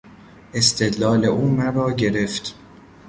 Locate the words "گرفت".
1.91-2.55